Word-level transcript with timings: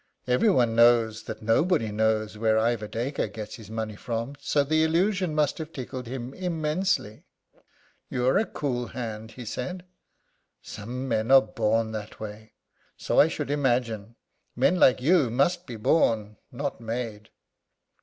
Everybody 0.25 0.71
knows 0.71 1.21
that 1.25 1.43
nobody 1.43 1.91
knows 1.91 2.35
where 2.35 2.57
Ivor 2.57 2.87
Dacre 2.87 3.27
gets 3.27 3.57
his 3.57 3.69
money 3.69 3.95
from, 3.95 4.33
so 4.39 4.63
the 4.63 4.83
illusion 4.83 5.35
must 5.35 5.59
have 5.59 5.71
tickled 5.71 6.07
him 6.07 6.33
immensely. 6.33 7.27
"You're 8.09 8.39
a 8.39 8.47
cool 8.47 8.87
hand," 8.87 9.33
he 9.33 9.45
said. 9.45 9.85
"Some 10.63 11.07
men 11.07 11.29
are 11.29 11.39
born 11.39 11.91
that 11.91 12.19
way." 12.19 12.53
"So 12.97 13.19
I 13.19 13.27
should 13.27 13.51
imagine. 13.51 14.15
Men 14.55 14.79
like 14.79 15.01
you 15.01 15.29
must 15.29 15.67
be 15.67 15.75
born, 15.75 16.37
not 16.51 16.81
made." 16.81 17.29